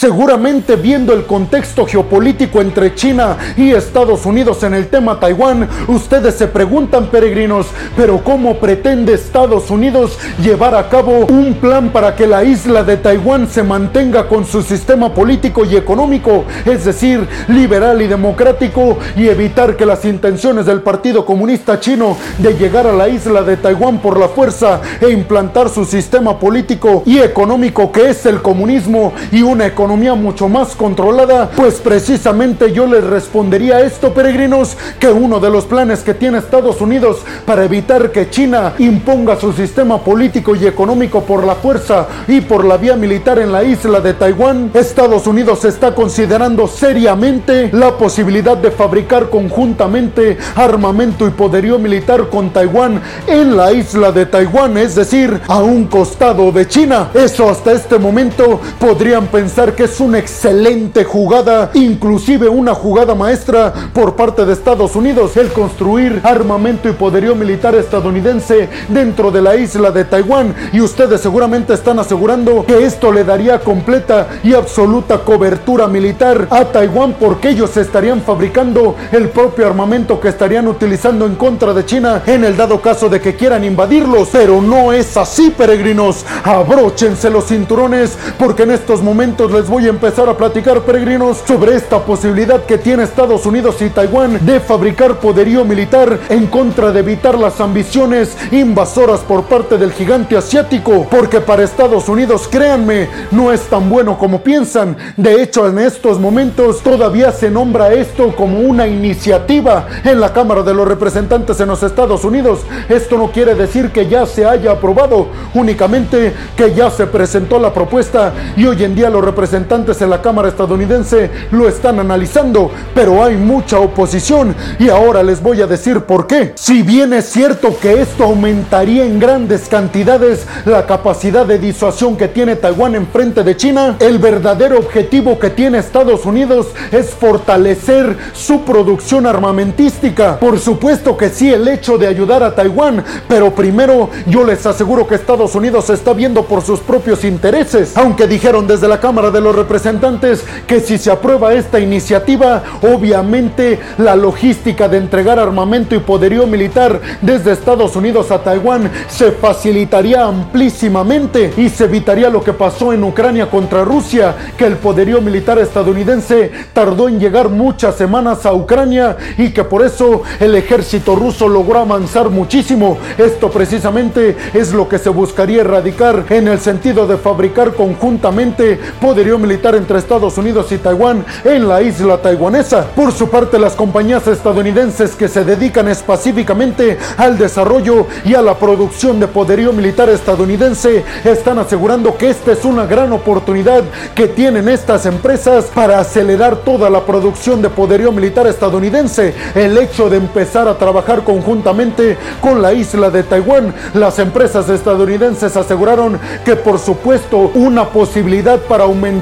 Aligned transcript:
Seguramente 0.00 0.76
viendo 0.76 1.12
el 1.12 1.26
contexto 1.26 1.84
geopolítico 1.84 2.62
entre 2.62 2.94
China 2.94 3.36
y 3.54 3.72
Estados 3.72 4.24
Unidos 4.24 4.62
en 4.62 4.72
el 4.72 4.88
tema 4.88 5.20
Taiwán, 5.20 5.68
ustedes 5.88 6.36
se 6.36 6.46
preguntan, 6.46 7.08
peregrinos, 7.08 7.66
pero 7.98 8.24
¿cómo 8.24 8.56
pretende 8.56 9.12
Estados 9.12 9.70
Unidos 9.70 10.18
llevar 10.42 10.74
a 10.74 10.88
cabo 10.88 11.26
un 11.26 11.52
plan 11.52 11.90
para 11.90 12.16
que 12.16 12.26
la 12.26 12.42
isla 12.44 12.82
de 12.82 12.96
Taiwán 12.96 13.46
se 13.46 13.62
mantenga 13.62 14.26
con 14.26 14.46
su 14.46 14.62
sistema 14.62 15.12
político 15.12 15.66
y 15.66 15.76
económico, 15.76 16.46
es 16.64 16.86
decir, 16.86 17.28
liberal 17.48 18.00
y 18.00 18.06
democrático, 18.06 18.96
y 19.18 19.28
evitar 19.28 19.76
que 19.76 19.84
las 19.84 20.06
intenciones 20.06 20.64
del 20.64 20.80
Partido 20.80 21.26
Comunista 21.26 21.78
Chino 21.78 22.16
de 22.38 22.54
llegar 22.54 22.86
a 22.86 22.94
la 22.94 23.06
isla 23.06 23.42
de 23.42 23.58
Taiwán 23.58 23.98
por 23.98 24.18
la 24.18 24.28
fuerza 24.28 24.80
e 24.98 25.10
implantar 25.10 25.68
su 25.68 25.84
sistema 25.84 26.38
político 26.38 27.02
y 27.04 27.18
económico 27.18 27.92
que 27.92 28.08
es 28.08 28.24
el 28.24 28.40
comunismo 28.40 29.12
y 29.30 29.42
una 29.42 29.66
economía 29.66 29.89
mucho 29.96 30.48
más 30.48 30.76
controlada, 30.76 31.50
pues 31.56 31.80
precisamente 31.80 32.72
yo 32.72 32.86
les 32.86 33.02
respondería 33.02 33.80
esto, 33.80 34.14
peregrinos, 34.14 34.76
que 35.00 35.08
uno 35.08 35.40
de 35.40 35.50
los 35.50 35.64
planes 35.64 36.00
que 36.00 36.14
tiene 36.14 36.38
Estados 36.38 36.80
Unidos 36.80 37.18
para 37.44 37.64
evitar 37.64 38.12
que 38.12 38.30
China 38.30 38.74
imponga 38.78 39.38
su 39.38 39.52
sistema 39.52 39.98
político 39.98 40.54
y 40.54 40.66
económico 40.66 41.22
por 41.22 41.44
la 41.44 41.56
fuerza 41.56 42.06
y 42.28 42.40
por 42.40 42.64
la 42.64 42.76
vía 42.76 42.94
militar 42.94 43.40
en 43.40 43.50
la 43.50 43.64
isla 43.64 44.00
de 44.00 44.14
Taiwán, 44.14 44.70
Estados 44.74 45.26
Unidos 45.26 45.64
está 45.64 45.92
considerando 45.92 46.68
seriamente 46.68 47.70
la 47.72 47.96
posibilidad 47.98 48.56
de 48.56 48.70
fabricar 48.70 49.28
conjuntamente 49.28 50.38
armamento 50.54 51.26
y 51.26 51.30
poderío 51.30 51.80
militar 51.80 52.28
con 52.28 52.50
Taiwán 52.50 53.02
en 53.26 53.56
la 53.56 53.72
isla 53.72 54.12
de 54.12 54.26
Taiwán, 54.26 54.78
es 54.78 54.94
decir, 54.94 55.40
a 55.48 55.58
un 55.58 55.86
costado 55.86 56.52
de 56.52 56.68
China. 56.68 57.10
Eso 57.12 57.50
hasta 57.50 57.72
este 57.72 57.98
momento 57.98 58.60
podrían 58.78 59.26
pensar 59.26 59.74
que 59.74 59.79
es 59.84 60.00
una 60.00 60.18
excelente 60.18 61.04
jugada, 61.04 61.70
inclusive 61.74 62.48
una 62.48 62.74
jugada 62.74 63.14
maestra 63.14 63.72
por 63.92 64.16
parte 64.16 64.44
de 64.44 64.52
Estados 64.52 64.96
Unidos, 64.96 65.36
el 65.36 65.48
construir 65.52 66.20
armamento 66.22 66.88
y 66.88 66.92
poderío 66.92 67.34
militar 67.34 67.74
estadounidense 67.74 68.68
dentro 68.88 69.30
de 69.30 69.42
la 69.42 69.56
isla 69.56 69.90
de 69.90 70.04
Taiwán. 70.04 70.54
Y 70.72 70.80
ustedes 70.80 71.20
seguramente 71.20 71.74
están 71.74 71.98
asegurando 71.98 72.64
que 72.66 72.84
esto 72.84 73.12
le 73.12 73.24
daría 73.24 73.60
completa 73.60 74.28
y 74.42 74.54
absoluta 74.54 75.18
cobertura 75.18 75.86
militar 75.86 76.46
a 76.50 76.64
Taiwán 76.64 77.14
porque 77.18 77.50
ellos 77.50 77.76
estarían 77.76 78.20
fabricando 78.22 78.96
el 79.12 79.28
propio 79.28 79.66
armamento 79.66 80.20
que 80.20 80.28
estarían 80.28 80.68
utilizando 80.68 81.26
en 81.26 81.36
contra 81.36 81.72
de 81.72 81.86
China 81.86 82.22
en 82.26 82.44
el 82.44 82.56
dado 82.56 82.80
caso 82.80 83.08
de 83.08 83.20
que 83.20 83.36
quieran 83.36 83.64
invadirlos. 83.64 84.28
Pero 84.32 84.60
no 84.60 84.92
es 84.92 85.16
así, 85.16 85.50
peregrinos. 85.50 86.24
Abróchense 86.44 87.30
los 87.30 87.46
cinturones 87.46 88.18
porque 88.38 88.64
en 88.64 88.72
estos 88.72 89.02
momentos 89.02 89.52
les 89.52 89.68
voy 89.70 89.86
a 89.86 89.90
empezar 89.90 90.28
a 90.28 90.36
platicar, 90.36 90.80
peregrinos, 90.80 91.44
sobre 91.46 91.76
esta 91.76 92.00
posibilidad 92.00 92.64
que 92.64 92.76
tiene 92.76 93.04
Estados 93.04 93.46
Unidos 93.46 93.80
y 93.80 93.88
Taiwán 93.88 94.44
de 94.44 94.58
fabricar 94.58 95.20
poderío 95.20 95.64
militar 95.64 96.18
en 96.28 96.48
contra 96.48 96.90
de 96.90 96.98
evitar 96.98 97.38
las 97.38 97.60
ambiciones 97.60 98.36
invasoras 98.50 99.20
por 99.20 99.44
parte 99.44 99.78
del 99.78 99.92
gigante 99.92 100.36
asiático. 100.36 101.06
Porque 101.08 101.40
para 101.40 101.62
Estados 101.62 102.08
Unidos, 102.08 102.48
créanme, 102.50 103.08
no 103.30 103.52
es 103.52 103.60
tan 103.62 103.88
bueno 103.88 104.18
como 104.18 104.42
piensan. 104.42 104.96
De 105.16 105.40
hecho, 105.40 105.68
en 105.68 105.78
estos 105.78 106.18
momentos 106.18 106.82
todavía 106.82 107.30
se 107.30 107.48
nombra 107.48 107.92
esto 107.92 108.34
como 108.34 108.58
una 108.58 108.88
iniciativa 108.88 109.86
en 110.02 110.18
la 110.18 110.32
Cámara 110.32 110.64
de 110.64 110.74
los 110.74 110.88
Representantes 110.88 111.60
en 111.60 111.68
los 111.68 111.84
Estados 111.84 112.24
Unidos. 112.24 112.62
Esto 112.88 113.16
no 113.16 113.30
quiere 113.30 113.54
decir 113.54 113.90
que 113.90 114.08
ya 114.08 114.26
se 114.26 114.44
haya 114.44 114.72
aprobado, 114.72 115.28
únicamente 115.54 116.34
que 116.56 116.74
ya 116.74 116.90
se 116.90 117.06
presentó 117.06 117.60
la 117.60 117.72
propuesta 117.72 118.32
y 118.56 118.66
hoy 118.66 118.82
en 118.82 118.96
día 118.96 119.08
los 119.10 119.24
representantes 119.24 119.59
en 120.00 120.10
la 120.10 120.22
Cámara 120.22 120.48
estadounidense 120.48 121.30
lo 121.50 121.68
están 121.68 121.98
analizando, 122.00 122.70
pero 122.94 123.22
hay 123.22 123.36
mucha 123.36 123.78
oposición 123.78 124.54
y 124.78 124.88
ahora 124.88 125.22
les 125.22 125.42
voy 125.42 125.60
a 125.60 125.66
decir 125.66 126.00
por 126.00 126.26
qué. 126.26 126.52
Si 126.56 126.82
bien 126.82 127.12
es 127.12 127.26
cierto 127.26 127.76
que 127.80 128.00
esto 128.00 128.24
aumentaría 128.24 129.04
en 129.04 129.18
grandes 129.18 129.68
cantidades 129.68 130.46
la 130.64 130.86
capacidad 130.86 131.44
de 131.44 131.58
disuasión 131.58 132.16
que 132.16 132.28
tiene 132.28 132.56
Taiwán 132.56 132.94
en 132.94 133.06
frente 133.06 133.42
de 133.42 133.56
China, 133.56 133.96
el 134.00 134.18
verdadero 134.18 134.78
objetivo 134.78 135.38
que 135.38 135.50
tiene 135.50 135.78
Estados 135.78 136.24
Unidos 136.24 136.68
es 136.90 137.10
fortalecer 137.10 138.16
su 138.32 138.62
producción 138.62 139.26
armamentística. 139.26 140.38
Por 140.38 140.58
supuesto 140.58 141.16
que 141.16 141.28
sí, 141.28 141.52
el 141.52 141.68
hecho 141.68 141.98
de 141.98 142.06
ayudar 142.06 142.42
a 142.42 142.54
Taiwán, 142.54 143.04
pero 143.28 143.54
primero 143.54 144.10
yo 144.26 144.44
les 144.44 144.64
aseguro 144.66 145.06
que 145.06 145.14
Estados 145.16 145.54
Unidos 145.54 145.90
está 145.90 146.12
viendo 146.12 146.44
por 146.44 146.62
sus 146.62 146.80
propios 146.80 147.24
intereses, 147.24 147.96
aunque 147.96 148.26
dijeron 148.26 148.66
desde 148.66 148.88
la 148.88 149.00
Cámara 149.00 149.30
de 149.30 149.40
los 149.40 149.49
Representantes 149.52 150.44
que 150.66 150.80
si 150.80 150.98
se 150.98 151.10
aprueba 151.10 151.54
esta 151.54 151.80
iniciativa, 151.80 152.62
obviamente 152.82 153.78
la 153.98 154.16
logística 154.16 154.88
de 154.88 154.98
entregar 154.98 155.38
armamento 155.38 155.94
y 155.94 156.00
poderío 156.00 156.46
militar 156.46 157.00
desde 157.20 157.52
Estados 157.52 157.96
Unidos 157.96 158.30
a 158.30 158.42
Taiwán 158.42 158.90
se 159.08 159.32
facilitaría 159.32 160.24
amplísimamente 160.24 161.52
y 161.56 161.68
se 161.68 161.84
evitaría 161.84 162.30
lo 162.30 162.42
que 162.42 162.52
pasó 162.52 162.92
en 162.92 163.04
Ucrania 163.04 163.50
contra 163.50 163.84
Rusia, 163.84 164.34
que 164.56 164.66
el 164.66 164.76
poderío 164.76 165.20
militar 165.20 165.58
estadounidense 165.58 166.50
tardó 166.72 167.08
en 167.08 167.20
llegar 167.20 167.48
muchas 167.48 167.96
semanas 167.96 168.46
a 168.46 168.54
Ucrania 168.54 169.16
y 169.38 169.50
que 169.50 169.64
por 169.64 169.82
eso 169.82 170.22
el 170.38 170.54
ejército 170.54 171.16
ruso 171.16 171.48
logró 171.48 171.80
avanzar 171.80 172.30
muchísimo. 172.30 172.98
Esto 173.18 173.50
precisamente 173.50 174.36
es 174.54 174.72
lo 174.72 174.88
que 174.88 174.98
se 174.98 175.10
buscaría 175.10 175.62
erradicar 175.62 176.24
en 176.30 176.48
el 176.48 176.60
sentido 176.60 177.06
de 177.06 177.16
fabricar 177.16 177.74
conjuntamente 177.74 178.78
poderío 179.00 179.29
militar 179.38 179.74
entre 179.74 179.98
Estados 179.98 180.36
Unidos 180.38 180.72
y 180.72 180.78
Taiwán 180.78 181.24
en 181.44 181.68
la 181.68 181.82
isla 181.82 182.18
taiwanesa. 182.18 182.86
Por 182.96 183.12
su 183.12 183.28
parte, 183.28 183.58
las 183.58 183.74
compañías 183.74 184.26
estadounidenses 184.26 185.14
que 185.14 185.28
se 185.28 185.44
dedican 185.44 185.88
específicamente 185.88 186.98
al 187.16 187.38
desarrollo 187.38 188.06
y 188.24 188.34
a 188.34 188.42
la 188.42 188.54
producción 188.54 189.20
de 189.20 189.28
poderío 189.28 189.72
militar 189.72 190.08
estadounidense 190.08 191.04
están 191.24 191.58
asegurando 191.58 192.16
que 192.16 192.30
esta 192.30 192.52
es 192.52 192.64
una 192.64 192.86
gran 192.86 193.12
oportunidad 193.12 193.82
que 194.14 194.26
tienen 194.26 194.68
estas 194.68 195.06
empresas 195.06 195.66
para 195.74 195.98
acelerar 195.98 196.56
toda 196.56 196.90
la 196.90 197.04
producción 197.04 197.62
de 197.62 197.70
poderío 197.70 198.12
militar 198.12 198.46
estadounidense. 198.46 199.34
El 199.54 199.76
hecho 199.78 200.10
de 200.10 200.16
empezar 200.16 200.66
a 200.68 200.78
trabajar 200.78 201.22
conjuntamente 201.22 202.16
con 202.40 202.62
la 202.62 202.72
isla 202.72 203.10
de 203.10 203.22
Taiwán, 203.22 203.74
las 203.94 204.18
empresas 204.18 204.68
estadounidenses 204.68 205.56
aseguraron 205.56 206.18
que 206.44 206.56
por 206.56 206.78
supuesto 206.78 207.50
una 207.54 207.88
posibilidad 207.88 208.58
para 208.60 208.84
aumentar 208.84 209.19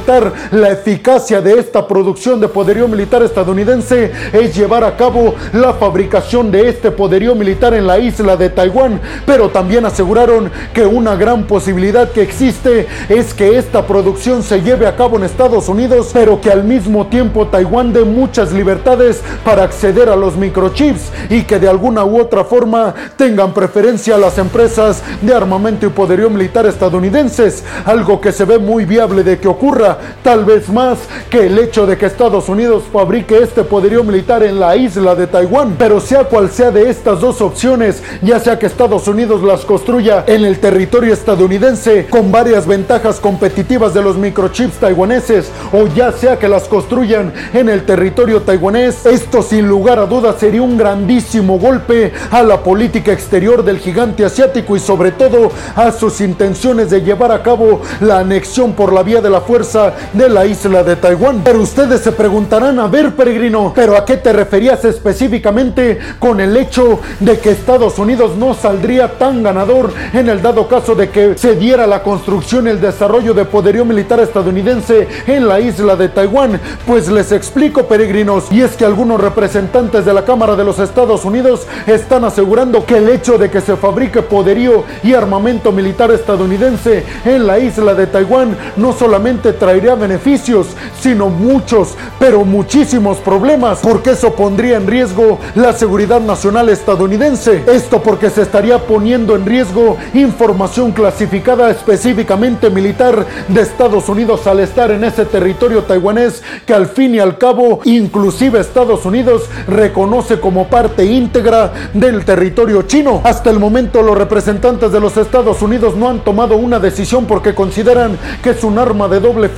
la 0.53 0.71
eficacia 0.71 1.41
de 1.41 1.59
esta 1.59 1.87
producción 1.87 2.41
de 2.41 2.49
poderío 2.49 2.89
militar 2.89 3.23
estadounidense 3.23 4.13
es 4.33 4.55
llevar 4.57 4.85
a 4.85 4.97
cabo 4.97 5.35
la 5.53 5.73
fabricación 5.75 6.51
de 6.51 6.69
este 6.69 6.91
poderío 6.91 7.35
militar 7.35 7.75
en 7.75 7.87
la 7.87 7.99
isla 7.99 8.37
de 8.37 8.49
Taiwán, 8.49 9.01
pero 9.27 9.49
también 9.51 9.85
aseguraron 9.87 10.51
que 10.73 10.87
una 10.87 11.17
gran 11.17 11.45
posibilidad 11.45 12.11
que 12.11 12.23
existe 12.23 12.87
es 13.09 13.35
que 13.35 13.59
esta 13.59 13.87
producción 13.87 14.43
se 14.43 14.63
lleve 14.63 14.87
a 14.87 14.97
cabo 14.97 15.17
en 15.17 15.25
Estados 15.25 15.69
Unidos, 15.69 16.11
pero 16.13 16.41
que 16.41 16.51
al 16.51 16.65
mismo 16.65 17.07
tiempo 17.09 17.47
Taiwán 17.49 17.93
dé 17.93 18.05
muchas 18.05 18.53
libertades 18.53 19.21
para 19.45 19.65
acceder 19.65 20.09
a 20.09 20.17
los 20.17 20.37
microchips 20.37 21.11
y 21.31 21.43
que 21.43 21.59
de 21.59 21.69
alguna 21.69 22.05
u 22.05 22.21
otra 22.21 22.45
forma 22.45 22.95
tengan 23.17 23.53
preferencia 23.53 24.15
a 24.15 24.19
las 24.19 24.39
empresas 24.39 25.03
de 25.23 25.35
armamento 25.35 25.87
y 25.87 25.91
poderío 25.91 26.31
militar 26.31 26.67
estadounidenses, 26.67 27.65
algo 27.85 28.21
que 28.21 28.33
se 28.33 28.45
ve 28.45 28.59
muy 28.59 28.85
viable 28.85 29.23
de 29.23 29.39
que 29.39 29.49
ocurra, 29.49 29.88
tal 30.23 30.45
vez 30.45 30.69
más 30.69 30.99
que 31.31 31.47
el 31.47 31.59
hecho 31.59 31.87
de 31.87 31.97
que 31.97 32.07
Estados 32.07 32.49
Unidos 32.49 32.85
fabrique 32.93 33.39
este 33.39 33.65
poderío 33.65 34.05
militar 34.05 34.43
en 34.43 34.61
la 34.61 34.77
isla 34.77 35.15
de 35.15 35.27
Taiwán. 35.27 35.77
Pero 35.79 36.01
sea 36.01 36.25
cual 36.25 36.51
sea 36.51 36.71
de 36.71 36.91
estas 36.91 37.21
dos 37.21 37.41
opciones, 37.41 38.03
ya 38.23 38.41
sea 38.41 38.59
que 38.59 38.67
Estados 38.67 39.09
Unidos 39.09 39.43
las 39.43 39.65
construya 39.65 40.25
en 40.27 40.45
el 40.45 40.59
territorio 40.59 41.13
estadounidense 41.13 42.07
con 42.07 42.31
varias 42.33 42.67
ventajas 42.67 43.21
competitivas 43.21 43.95
de 43.95 44.03
los 44.03 44.17
microchips 44.17 44.79
taiwaneses 44.79 45.51
o 45.73 45.87
ya 45.87 46.13
sea 46.13 46.39
que 46.39 46.49
las 46.49 46.65
construyan 46.65 47.33
en 47.53 47.69
el 47.69 47.85
territorio 47.85 48.43
taiwanés, 48.43 49.07
esto 49.07 49.43
sin 49.43 49.69
lugar 49.69 49.99
a 49.99 50.07
dudas 50.07 50.37
sería 50.39 50.63
un 50.63 50.77
grandísimo 50.77 51.59
golpe 51.59 52.13
a 52.31 52.43
la 52.43 52.63
política 52.63 53.13
exterior 53.13 53.65
del 53.65 53.79
gigante 53.79 54.25
asiático 54.25 54.77
y 54.77 54.81
sobre 54.81 55.13
todo 55.13 55.51
a 55.77 55.93
sus 55.93 56.21
intenciones 56.21 56.91
de 56.91 57.03
llevar 57.03 57.33
a 57.33 57.43
cabo 57.43 57.83
la 58.01 58.19
anexión 58.19 58.73
por 58.73 58.93
la 58.93 59.03
vía 59.03 59.21
de 59.21 59.31
la 59.31 59.41
fuerza 59.41 59.78
de 60.13 60.29
la 60.29 60.47
isla 60.47 60.83
de 60.83 60.97
Taiwán. 60.97 61.43
Pero 61.45 61.61
ustedes 61.61 62.01
se 62.01 62.13
preguntarán, 62.13 62.79
a 62.79 62.89
ver 62.89 63.15
peregrino, 63.15 63.73
¿pero 63.75 63.97
a 63.97 64.05
qué 64.05 64.17
te 64.17 64.33
referías 64.33 64.85
específicamente 64.85 65.99
con 66.19 66.41
el 66.41 66.57
hecho 66.57 67.01
de 67.21 67.39
que 67.39 67.51
Estados 67.51 67.99
Unidos 67.99 68.37
no 68.37 68.55
saldría 68.55 69.19
tan 69.19 69.43
ganador 69.43 69.93
en 70.13 70.29
el 70.29 70.43
dado 70.43 70.69
caso 70.69 70.95
de 70.95 71.11
que 71.11 71.37
se 71.37 71.57
diera 71.57 71.87
la 71.87 72.03
construcción 72.03 72.67
y 72.67 72.71
el 72.71 72.81
desarrollo 72.81 73.35
de 73.35 73.45
poderío 73.45 73.85
militar 73.85 74.21
estadounidense 74.21 75.09
en 75.27 75.49
la 75.49 75.61
isla 75.61 75.97
de 75.97 76.09
Taiwán? 76.09 76.61
Pues 76.87 77.09
les 77.11 77.33
explico 77.33 77.87
peregrinos, 77.87 78.51
y 78.51 78.63
es 78.63 78.77
que 78.77 78.85
algunos 78.85 79.21
representantes 79.21 80.05
de 80.05 80.15
la 80.15 80.25
Cámara 80.25 80.57
de 80.57 80.65
los 80.65 80.79
Estados 80.79 81.25
Unidos 81.25 81.67
están 81.87 82.25
asegurando 82.25 82.85
que 82.85 82.97
el 82.97 83.09
hecho 83.09 83.39
de 83.39 83.51
que 83.51 83.61
se 83.61 83.77
fabrique 83.77 84.23
poderío 84.23 84.85
y 85.03 85.15
armamento 85.15 85.73
militar 85.73 86.11
estadounidense 86.11 87.05
en 87.25 87.47
la 87.47 87.59
isla 87.59 87.95
de 87.95 88.07
Taiwán 88.07 88.57
no 88.77 88.93
solamente 88.93 89.53
traería 89.69 89.97
beneficios, 89.97 90.69
sino 90.99 91.29
muchos, 91.29 91.95
pero 92.19 92.43
muchísimos 92.43 93.19
problemas, 93.19 93.81
porque 93.83 94.13
eso 94.13 94.33
pondría 94.33 94.79
en 94.79 94.87
riesgo 94.87 95.39
la 95.55 95.75
seguridad 95.75 96.23
nacional 96.23 96.71
estadounidense. 96.71 97.65
Esto 97.67 98.03
porque 98.03 98.31
se 98.31 98.41
estaría 98.41 98.79
poniendo 98.79 99.37
en 99.37 99.45
riesgo 99.45 99.99
información 100.15 100.93
clasificada 100.93 101.71
específicamente 101.71 102.71
militar 102.71 103.27
de 103.47 103.61
Estados 103.61 104.09
Unidos 104.09 104.47
al 104.47 104.61
estar 104.61 104.91
en 104.91 105.05
ese 105.05 105.27
territorio 105.27 105.83
taiwanés 105.83 106.43
que 106.65 106.73
al 106.73 106.87
fin 106.87 107.17
y 107.17 107.19
al 107.19 107.37
cabo 107.37 107.81
inclusive 107.85 108.61
Estados 108.61 109.05
Unidos 109.05 109.51
reconoce 109.67 110.41
como 110.41 110.69
parte 110.69 111.05
íntegra 111.05 111.75
del 111.93 112.25
territorio 112.25 112.85
chino. 112.85 113.21
Hasta 113.23 113.51
el 113.51 113.59
momento 113.59 114.01
los 114.01 114.17
representantes 114.17 114.93
de 114.93 115.01
los 115.01 115.19
Estados 115.19 115.61
Unidos 115.61 115.95
no 115.95 116.09
han 116.09 116.21
tomado 116.21 116.57
una 116.57 116.79
decisión 116.79 117.27
porque 117.27 117.55
consideran 117.55 118.17
que 118.43 118.51
es 118.51 118.65
un 118.65 118.79
arma 118.79 119.09
de 119.09 119.21
doble 119.21 119.51